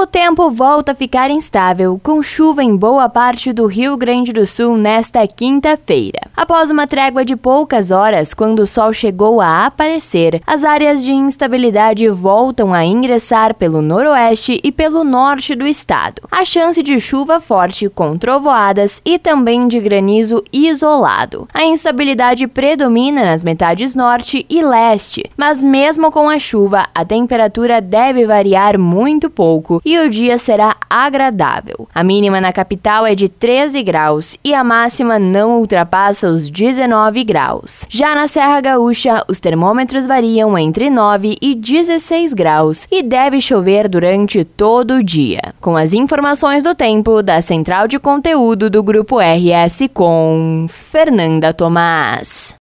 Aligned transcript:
O 0.00 0.06
tempo 0.06 0.50
volta 0.50 0.92
a 0.92 0.94
ficar 0.94 1.30
instável, 1.30 2.00
com 2.02 2.22
chuva 2.22 2.64
em 2.64 2.74
boa 2.74 3.06
parte 3.06 3.52
do 3.52 3.66
Rio 3.66 3.98
Grande 3.98 4.32
do 4.32 4.46
Sul 4.46 4.78
nesta 4.78 5.26
quinta-feira. 5.26 6.20
Após 6.34 6.70
uma 6.70 6.86
trégua 6.86 7.22
de 7.22 7.36
poucas 7.36 7.90
horas, 7.90 8.32
quando 8.32 8.60
o 8.60 8.66
sol 8.66 8.94
chegou 8.94 9.42
a 9.42 9.66
aparecer, 9.66 10.40
as 10.46 10.64
áreas 10.64 11.04
de 11.04 11.12
instabilidade 11.12 12.08
voltam 12.08 12.72
a 12.72 12.82
ingressar 12.82 13.54
pelo 13.54 13.82
noroeste 13.82 14.58
e 14.64 14.72
pelo 14.72 15.04
norte 15.04 15.54
do 15.54 15.66
estado. 15.66 16.22
A 16.30 16.46
chance 16.46 16.82
de 16.82 16.98
chuva 16.98 17.38
forte 17.38 17.86
com 17.90 18.16
trovoadas 18.16 19.02
e 19.04 19.18
também 19.18 19.68
de 19.68 19.78
granizo 19.80 20.42
isolado. 20.50 21.46
A 21.52 21.62
instabilidade 21.62 22.46
predomina 22.46 23.22
nas 23.22 23.44
metades 23.44 23.94
norte 23.94 24.46
e 24.48 24.62
leste, 24.62 25.30
mas 25.36 25.62
mesmo 25.62 26.10
com 26.10 26.26
a 26.26 26.38
chuva, 26.38 26.86
a 26.94 27.04
temperatura 27.04 27.82
deve 27.82 28.24
variar 28.24 28.78
muito 28.78 29.28
pouco 29.28 29.82
e 29.90 29.98
o 29.98 30.08
dia 30.08 30.38
será 30.38 30.76
agradável. 30.88 31.88
A 31.92 32.04
mínima 32.04 32.40
na 32.40 32.52
capital 32.52 33.04
é 33.04 33.12
de 33.12 33.28
13 33.28 33.82
graus 33.82 34.38
e 34.44 34.54
a 34.54 34.62
máxima 34.62 35.18
não 35.18 35.58
ultrapassa 35.58 36.28
os 36.28 36.48
19 36.48 37.24
graus. 37.24 37.86
Já 37.88 38.14
na 38.14 38.28
Serra 38.28 38.60
Gaúcha, 38.60 39.24
os 39.26 39.40
termômetros 39.40 40.06
variam 40.06 40.56
entre 40.56 40.88
9 40.88 41.36
e 41.42 41.56
16 41.56 42.34
graus 42.34 42.86
e 42.88 43.02
deve 43.02 43.40
chover 43.40 43.88
durante 43.88 44.44
todo 44.44 44.94
o 44.94 45.02
dia. 45.02 45.54
Com 45.60 45.76
as 45.76 45.92
informações 45.92 46.62
do 46.62 46.72
tempo 46.72 47.20
da 47.20 47.42
Central 47.42 47.88
de 47.88 47.98
Conteúdo 47.98 48.70
do 48.70 48.84
Grupo 48.84 49.18
RS 49.18 49.88
com 49.92 50.66
Fernanda 50.68 51.52
Tomás. 51.52 52.48